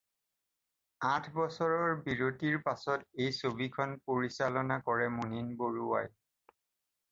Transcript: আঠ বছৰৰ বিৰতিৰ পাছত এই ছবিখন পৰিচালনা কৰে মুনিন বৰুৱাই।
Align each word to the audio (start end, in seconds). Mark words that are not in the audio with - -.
আঠ 1.09 1.27
বছৰৰ 1.35 1.93
বিৰতিৰ 2.07 2.57
পাছত 2.69 3.07
এই 3.27 3.37
ছবিখন 3.43 3.95
পৰিচালনা 4.09 4.81
কৰে 4.91 5.13
মুনিন 5.21 5.55
বৰুৱাই। 5.63 6.13